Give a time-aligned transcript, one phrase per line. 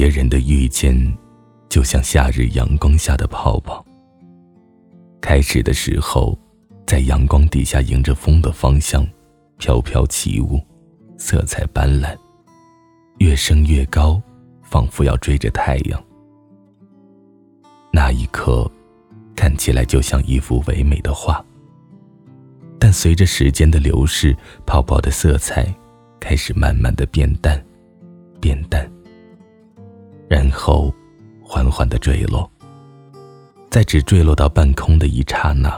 [0.00, 0.96] 别人的遇见，
[1.68, 3.84] 就像夏日阳光下的泡泡。
[5.20, 6.38] 开始的时候，
[6.86, 9.06] 在阳光底下迎着风的方向，
[9.58, 10.58] 飘飘起舞，
[11.18, 12.16] 色彩斑斓，
[13.18, 14.18] 越升越高，
[14.62, 16.02] 仿佛要追着太阳。
[17.92, 18.72] 那一刻，
[19.36, 21.44] 看起来就像一幅唯美的画。
[22.78, 25.68] 但随着时间的流逝，泡泡的色彩
[26.18, 27.62] 开始慢慢的变淡，
[28.40, 28.90] 变淡，
[30.30, 30.94] 然后
[31.42, 32.48] 缓缓的坠落。
[33.68, 35.76] 在只坠落到半空的一刹那，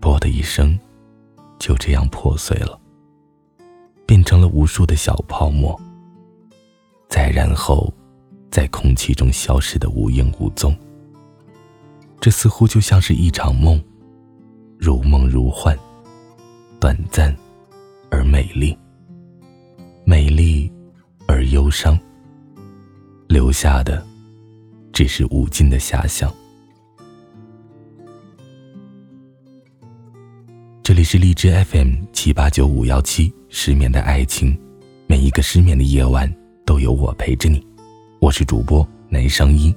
[0.00, 0.76] 啵的一声，
[1.56, 2.76] 就这样破碎了，
[4.04, 5.80] 变成了无数的小泡沫。
[7.08, 7.94] 再然后，
[8.50, 10.76] 在空气中消失的无影无踪。
[12.20, 13.80] 这似乎就像是一场梦，
[14.78, 15.78] 如梦如幻。
[16.80, 17.32] 短暂，
[18.10, 18.76] 而美丽；
[20.04, 20.72] 美丽，
[21.28, 21.96] 而忧伤。
[23.28, 24.04] 留下的，
[24.92, 26.32] 只是无尽的遐想。
[30.82, 34.58] 这里是荔枝 FM 七八九五幺七，失眠的爱情，
[35.06, 36.32] 每一个失眠的夜晚
[36.64, 37.66] 都有我陪着你。
[38.20, 39.74] 我是主播南商一。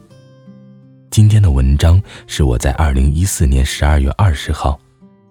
[1.10, 4.80] 今天的文章是我在二零一四年十二月二十号，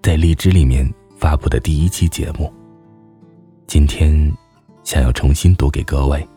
[0.02, 0.92] 在荔枝里面。
[1.18, 2.52] 发布的第一期节目，
[3.66, 4.30] 今天
[4.84, 6.28] 想要重新读给各位。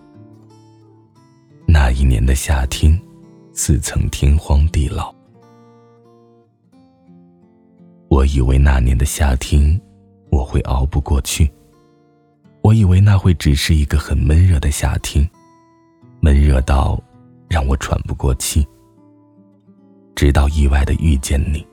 [1.71, 2.99] 那一年的夏天，
[3.53, 5.13] 似曾天荒地老。
[8.07, 9.79] 我以为那年的夏天，
[10.31, 11.47] 我会熬不过去。
[12.63, 15.29] 我以为那会只是一个很闷热的夏天，
[16.21, 16.99] 闷热到
[17.47, 18.67] 让我喘不过气。
[20.15, 21.63] 直到意外的遇见你，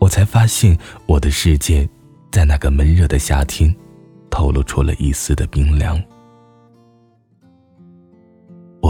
[0.00, 0.76] 我才发现
[1.06, 1.88] 我的世界。
[2.32, 3.72] 在那个闷热的夏天，
[4.28, 6.02] 透露出了一丝的冰凉。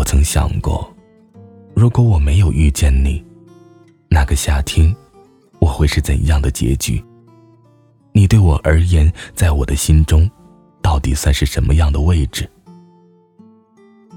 [0.00, 0.90] 我曾想过，
[1.74, 3.22] 如果我没有遇见你，
[4.08, 4.96] 那个夏天，
[5.60, 7.04] 我会是怎样的结局？
[8.12, 10.28] 你对我而言，在我的心中，
[10.80, 12.48] 到底算是什么样的位置？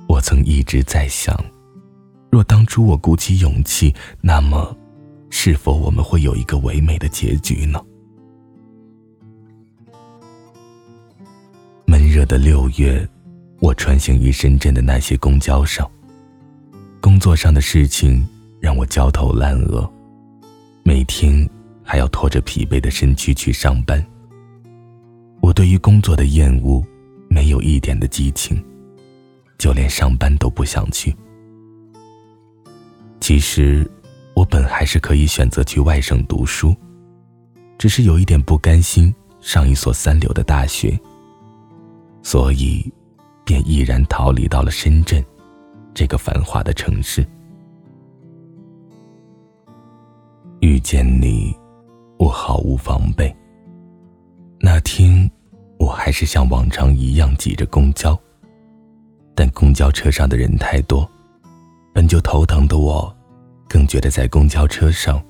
[0.08, 1.38] 我曾一直在想，
[2.32, 4.74] 若当初我鼓起勇气，那么，
[5.30, 7.84] 是否我们会有一个唯美的结局呢？
[11.86, 13.06] 闷热的六月，
[13.64, 15.90] 我穿行于深圳的那些公交上。
[17.00, 18.28] 工作上的事情
[18.60, 19.90] 让我焦头烂额，
[20.84, 21.50] 每天
[21.82, 24.06] 还要拖着疲惫的身躯去上班。
[25.42, 26.84] 我对于工作的厌恶，
[27.30, 28.62] 没有一点的激情，
[29.58, 31.16] 就连上班都不想去。
[33.22, 33.90] 其实，
[34.36, 36.76] 我本还是可以选择去外省读书，
[37.78, 41.00] 只是有一点不甘心上一所三流的大学。
[42.22, 42.92] 所以，
[43.46, 45.24] 便毅然逃离到了深圳，
[45.94, 47.26] 这个繁华的城市。
[50.62, 51.56] 遇见你，
[52.18, 53.36] 我毫无防备。
[54.60, 55.30] 那天，
[55.78, 58.18] 我还是像往常一样挤着公交，
[59.36, 61.10] 但公交车上的人太多，
[61.94, 63.14] 本就头疼的我，
[63.68, 65.22] 更觉得在公交车上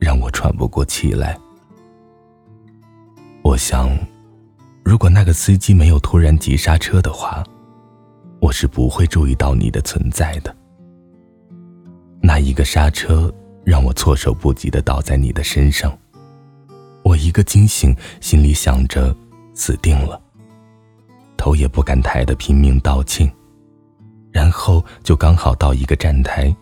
[0.00, 1.38] 让我喘不过气来。
[3.42, 3.90] 我想。
[4.82, 7.44] 如果那个司机没有突然急刹车的话，
[8.40, 10.54] 我是不会注意到你的存在的。
[12.20, 13.32] 那一个刹车
[13.64, 15.96] 让我措手不及的倒在你的身上，
[17.02, 19.14] 我一个惊醒，心里想着
[19.54, 20.20] 死定了，
[21.36, 23.30] 头也不敢抬的拼命道歉，
[24.30, 26.54] 然后就刚好到一个站台，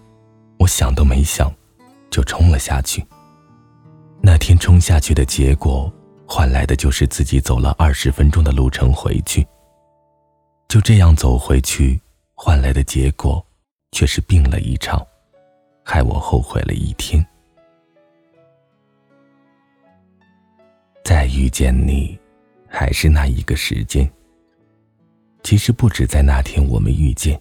[0.58, 1.52] 我想都没想，
[2.10, 3.04] 就冲了下去。
[4.20, 5.92] 那天冲下去的结果。
[6.30, 9.46] 换来的就是自己走了二十分钟的路程回去。
[10.68, 11.98] 就这样走回去，
[12.34, 13.44] 换来的结果
[13.90, 15.04] 却是病了一场，
[15.82, 17.24] 害我后悔了一天。
[21.02, 22.18] 再遇见你，
[22.68, 24.08] 还是那一个时间。
[25.42, 27.40] 其实不止在那天我们遇见，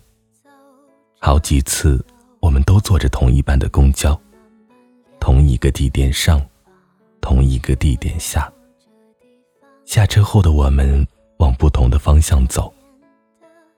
[1.19, 2.03] 好几次
[2.39, 4.17] 我们都坐着同一班的公交，
[5.19, 6.41] 同一个地点上，
[7.19, 8.49] 同一个地点下。
[9.83, 11.05] 下车后的我们
[11.39, 12.73] 往不同的方向走，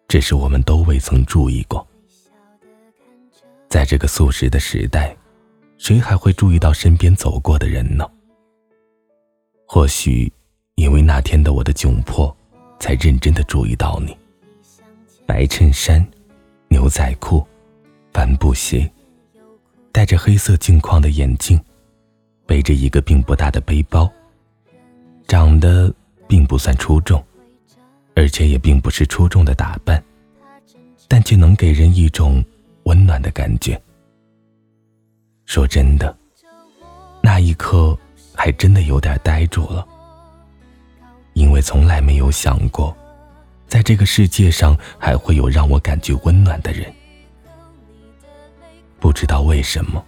[0.10, 1.88] 只是我们都未曾注意过。
[3.70, 5.16] 在这个速食的时代，
[5.78, 8.10] 谁还会注意到身边走过的人呢？
[9.68, 10.30] 或许，
[10.76, 12.36] 因为那天的我的窘迫，
[12.80, 14.18] 才认真的注意到你。
[15.28, 16.06] 白衬衫，
[16.68, 17.46] 牛仔裤，
[18.12, 18.92] 帆布鞋，
[19.92, 21.58] 戴着黑色镜框的眼镜，
[22.48, 24.12] 背着一个并不大的背包，
[25.28, 25.94] 长得。
[26.30, 27.20] 并不算出众，
[28.16, 30.04] 而且也并不是出众的打扮，
[31.08, 32.44] 但却能给人一种
[32.84, 33.82] 温暖的感觉。
[35.46, 36.16] 说真的，
[37.22, 37.98] 那一刻
[38.36, 39.88] 还真的有点呆住了，
[41.34, 42.96] 因为从来没有想过，
[43.68, 46.86] 在这个世界上还会有让我感觉温暖的人。
[49.00, 50.06] 不知道为什么，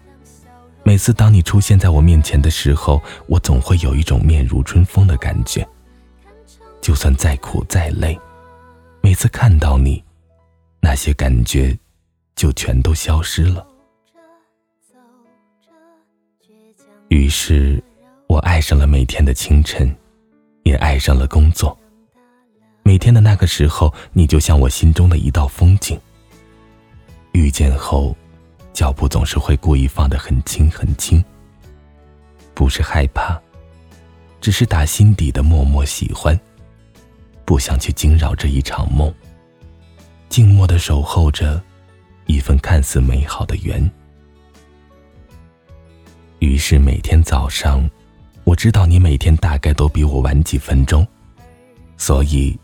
[0.83, 5.67] 每次当你出现在我面前的时候，我总会有一种面如春风的感觉。
[6.81, 8.19] 就算再苦再累，
[9.01, 10.03] 每次看到你，
[10.79, 11.77] 那些感觉
[12.35, 13.65] 就全都消失了。
[17.09, 17.81] 于是，
[18.27, 19.95] 我爱上了每天的清晨，
[20.63, 21.77] 也爱上了工作。
[22.83, 25.99] 每天的那个时候，你就像我心中的一道风景。
[27.33, 28.15] 遇见后，
[28.73, 31.23] 脚步总是会故意放得很轻很轻。
[32.55, 33.39] 不是害怕，
[34.41, 36.37] 只是打心底的默默喜欢。
[37.51, 39.13] 不想去惊扰这一场梦，
[40.29, 41.61] 静默的守候着
[42.25, 43.91] 一份看似美好的缘。
[46.39, 47.85] 于是每天早上，
[48.45, 51.05] 我知道你每天大概都比我晚几分钟，
[51.97, 52.57] 所以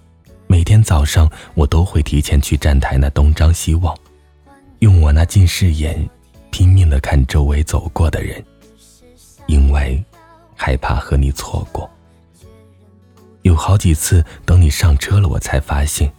[0.48, 3.94] 每天早上我都会提前去站台那东张西望，
[4.80, 6.10] 用我那近视眼
[6.50, 8.42] 拼命的看周围走过的人，
[9.48, 10.01] 因为
[10.56, 11.92] 害怕和你错过。
[13.48, 16.12] 有好几次等你上车了，我才发现，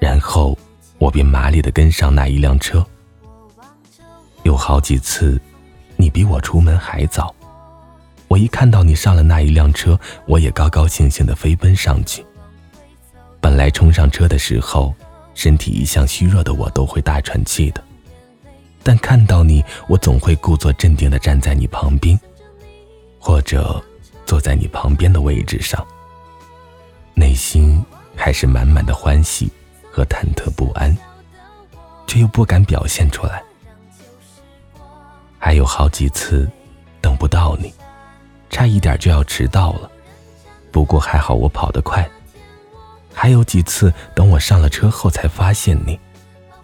[0.00, 0.58] 然后
[0.96, 2.84] 我便麻利的跟上那一辆车。
[4.42, 5.40] 有好几次。
[5.94, 7.32] 你比我出门还早，
[8.26, 9.96] 我一看到你上了那一辆车，
[10.26, 12.26] 我也高高兴兴的飞奔上去。
[13.40, 14.92] 本来冲上车的时候，
[15.34, 17.84] 身体一向虚弱的我都会大喘气的，
[18.82, 22.18] 但看到你，我总会故作镇定的站在你旁边，
[23.20, 23.80] 或者
[24.26, 25.86] 坐在你旁边的位置上，
[27.22, 27.80] 内心
[28.16, 29.48] 还是满满的欢喜
[29.92, 30.92] 和忐忑不安，
[32.04, 33.40] 却又不敢表现出来。
[35.38, 36.50] 还有好几次，
[37.00, 37.72] 等不到你，
[38.50, 39.88] 差一点就要迟到了。
[40.72, 42.04] 不过还好我跑得快。
[43.14, 45.96] 还有几次，等我上了车后才发现你，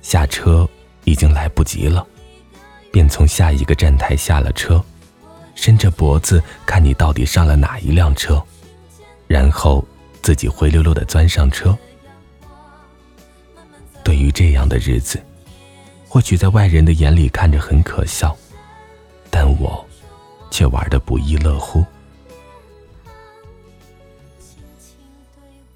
[0.02, 0.68] 下车
[1.04, 2.04] 已经来不及了，
[2.90, 4.84] 便从下一个站台下了车，
[5.54, 8.42] 伸着脖子看你到底上了哪一辆车，
[9.28, 9.86] 然后
[10.28, 11.74] 自己灰溜溜的钻上车。
[14.04, 15.18] 对于这样的日子，
[16.06, 18.36] 或许在外人的眼里看着很可笑。
[19.30, 19.82] 但我
[20.50, 21.82] 却玩的不亦乐乎。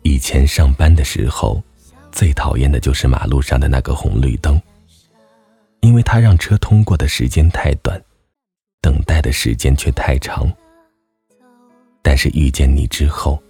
[0.02, 1.62] 以前上班的时候，
[2.10, 4.60] 最讨厌的就是马路上的那个红绿灯，
[5.80, 7.98] 因为它让车通过的时间太短，
[8.82, 10.46] 等待的时间却太长。
[12.02, 13.42] 但是遇见你之后，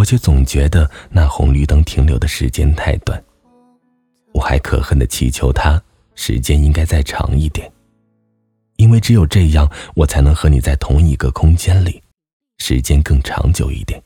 [0.00, 3.22] 我却总觉得那红绿灯停留的时间太短，
[4.32, 5.78] 我还可恨的祈求它
[6.14, 7.70] 时间应该再长一点。
[8.76, 12.02] 因为只有这样，我才能和你在同一个空间里，
[12.56, 14.02] 时间更长久一点。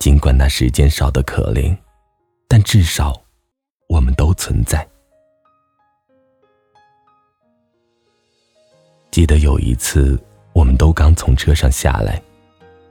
[0.00, 1.76] 尽管那时间少得可怜，
[2.48, 3.22] 但至少，
[3.88, 4.84] 我们都存在。
[9.12, 10.20] 记得有一次，
[10.52, 12.20] 我们都刚从车上下来，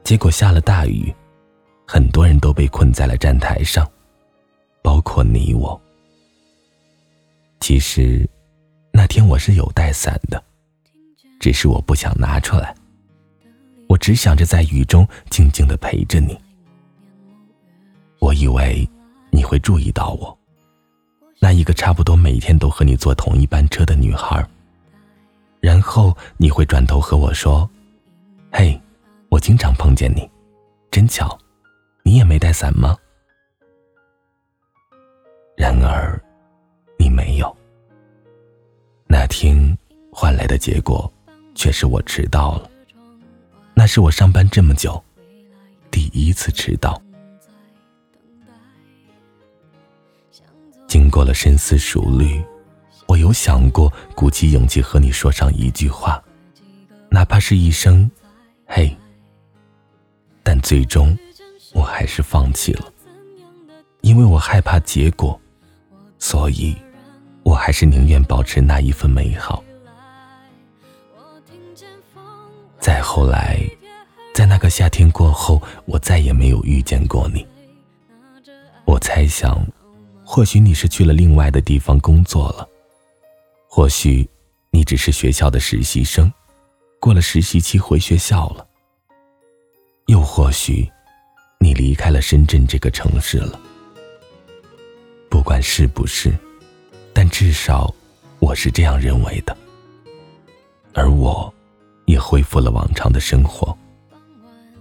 [0.05, 1.13] 结果下了大雨，
[1.91, 3.89] 很多人都被困在了站台上，
[4.83, 5.81] 包括你我。
[7.59, 8.29] 其实。
[8.91, 10.43] 那天我是有带伞的，
[11.39, 12.75] 只是我不想拿出来。
[13.87, 16.37] 我只想着在雨中静静的陪着你。
[18.19, 18.87] 我以为
[19.31, 20.37] 你会注意到我，
[21.39, 24.45] 那一个差不多每天都和你坐同一班车的女孩。
[25.61, 27.69] 然后你会转头和我说
[28.51, 28.79] ：“嘿，
[29.29, 30.29] 我经常碰见你，
[30.91, 31.37] 真巧，
[32.09, 32.97] 你也没带伞吗？”
[35.55, 36.19] 然而，
[36.97, 37.55] 你没有。
[39.05, 39.77] 那天
[40.11, 41.11] 换来的结果，
[41.53, 42.71] 却是我迟到了。
[43.75, 44.99] 那是我上班这么久，
[45.91, 46.99] 第一次迟到。
[50.87, 52.43] 经过了深思熟虑，
[53.05, 56.19] 我有想过鼓起勇气和你说上一句话，
[57.11, 58.09] 哪怕是一声
[58.65, 58.97] “嘿”，
[60.41, 61.15] 但最终
[61.79, 62.91] 我还是放弃了，
[64.01, 65.39] 因为我害怕结果，
[66.17, 66.75] 所以。
[67.41, 69.63] 我还是宁愿保持那一份美好。
[72.79, 73.59] 再后来，
[74.35, 77.47] 在那个夏天过后，我再也没有遇见过你。
[78.85, 79.65] 我猜想，
[80.23, 82.67] 或许你是去了另外的地方工作了，
[83.67, 84.29] 或许
[84.69, 86.31] 你只是学校的实习生，
[86.99, 88.67] 过了实习期回学校了，
[90.05, 90.87] 又或许
[91.61, 93.59] 你离开了深圳这个城市了。
[95.29, 96.33] 不管是不是，
[97.13, 97.93] 但至少
[98.39, 99.55] 我是这样认为的。
[100.93, 101.53] 而我，
[102.05, 103.77] 也恢复了往常的生活。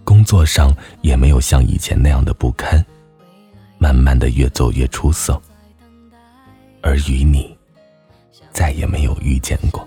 [0.05, 2.83] 工作上也没有像以前那样的不堪，
[3.77, 5.41] 慢慢的越走越出色。
[6.81, 7.55] 而与你，
[8.53, 9.87] 再也没有遇见过。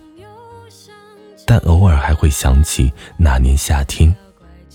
[1.45, 4.13] 但偶尔还会想起那年夏天，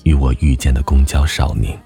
[0.03, 1.81] 与我遇见的公交少年。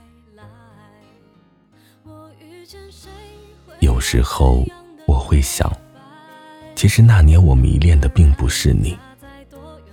[3.91, 4.65] 有时候
[5.05, 5.69] 我会想，
[6.77, 8.97] 其实那年我迷恋的并不是你，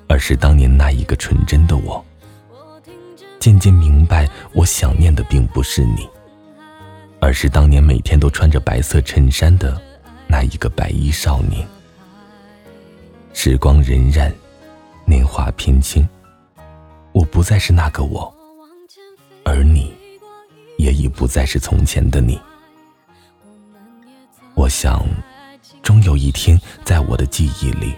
[0.08, 2.06] 而是当年那一个纯真的我。
[3.40, 6.08] 渐渐明白，我想念的并不是你，
[7.20, 9.82] 而是当年每天都穿着白色衬衫的
[10.28, 11.68] 那一个白衣少年。
[13.34, 14.32] 时光荏苒。
[15.06, 16.08] 年华偏轻，
[17.14, 18.32] 我不再是那个我，
[19.46, 19.92] 而你，
[20.78, 22.38] 也已不再是从前的你。
[24.58, 25.06] 我想，
[25.84, 27.94] 终有一天，在我的记忆里，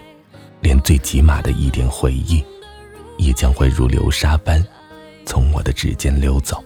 [0.60, 2.44] 连最起码的一点回忆，
[3.16, 4.62] 也将会如流沙般，
[5.24, 6.62] 从我的指尖溜走。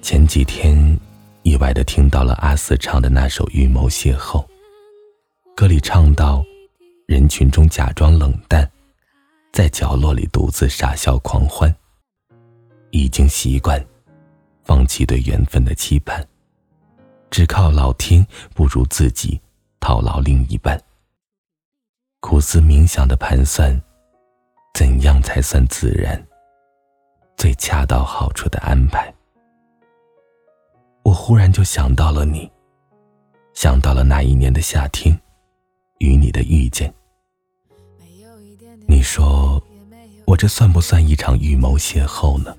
[0.00, 0.96] 前几天，
[1.42, 4.40] 意外的听到了阿四唱的那首《预谋邂逅》，
[5.56, 6.44] 歌里唱到。
[7.06, 8.70] 人群中假装冷淡，
[9.52, 11.74] 在角落里独自傻笑狂欢。
[12.92, 13.84] 已经习惯，
[14.62, 16.24] 放弃对缘分的期盼，
[17.30, 19.40] 只靠老天不如自己
[19.78, 20.80] 套牢另一半。
[22.20, 23.80] 苦思冥想的盘算，
[24.74, 26.20] 怎样才算自然？
[27.36, 29.12] 最恰到好处的安排。
[31.02, 32.50] 我忽然就想到了你，
[33.54, 35.18] 想到了那一年的夏天，
[35.98, 36.92] 与你的遇见。
[38.86, 39.62] 你说，
[40.26, 42.54] 我这算不算一场预谋邂逅呢？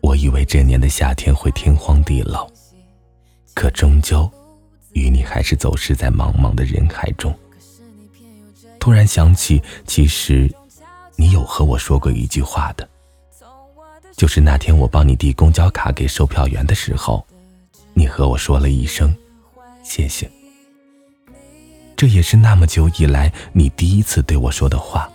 [0.00, 2.46] 我以为这年的夏天会天荒地老，
[3.54, 4.30] 可终究，
[4.92, 7.34] 与你还是走失在茫茫的人海中。
[8.78, 10.52] 突然想起，其实，
[11.16, 12.86] 你有和我说过一句话的，
[14.16, 17.24] 就是那天我帮你递公交卡给售票员的时候，
[17.94, 19.16] 你和我说了一声，
[19.82, 20.30] 谢谢。
[21.96, 25.08] 这也是那么久以来你第一次对我说的话，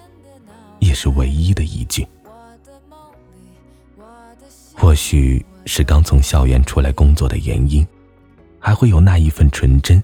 [0.80, 2.08] 也是唯一的一句。
[4.74, 7.86] 或许是刚从校园出来工作的原因，
[8.60, 10.04] 还会有那一份纯真，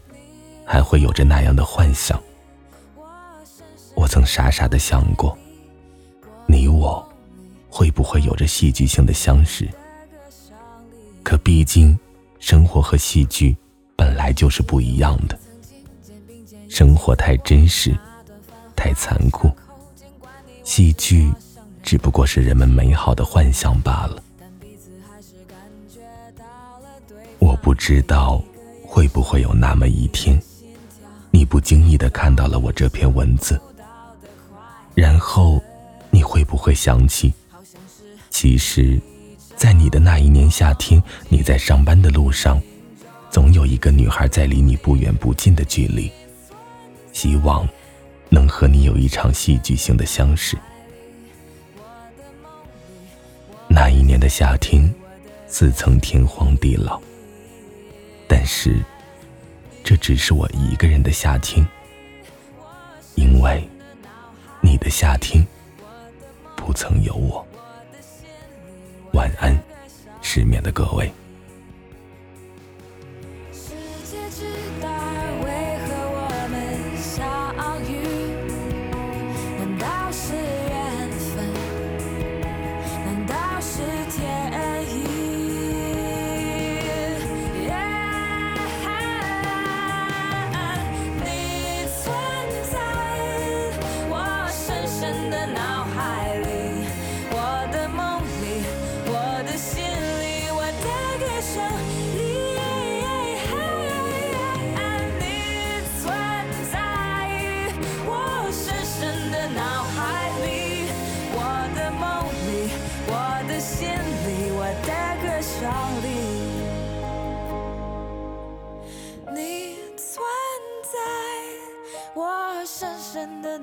[0.65, 2.21] 还会有着那样的幻想。
[3.93, 5.37] 我曾傻傻的想过，
[6.47, 7.07] 你我
[7.69, 9.69] 会不会有着戏剧性的相识？
[11.23, 11.97] 可毕竟，
[12.39, 13.55] 生活和戏剧
[13.95, 15.37] 本来就是不一样的。
[16.69, 17.97] 生活太真实，
[18.75, 19.49] 太残酷。
[20.63, 21.31] 戏剧
[21.81, 24.21] 只不过是人们美好的幻想罢了。
[27.65, 28.39] 不知道
[28.83, 30.39] 会不会有那么一天，
[31.31, 33.59] 你不经意的看到了我这篇文字，
[34.93, 35.59] 然后
[36.11, 37.33] 你会不会想起，
[38.29, 39.01] 其实，
[39.55, 42.61] 在你的那一年夏天，你在上班的路上，
[43.31, 46.11] 总有一个女孩在离你不远不近的距离。
[47.13, 47.67] 希望
[48.29, 50.55] 能和你有一场戏剧性的相识。
[53.67, 54.87] 那一年的夏天，
[55.47, 57.01] 似曾天荒地老。
[58.27, 58.83] 但是，
[59.83, 61.65] 这只是我一个人的夏天，
[63.15, 63.67] 因为
[64.61, 65.45] 你的夏天
[66.55, 67.45] 不曾有我。
[69.13, 69.57] 晚安，
[70.21, 71.11] 失眠的各位。
[95.45, 96.34] 深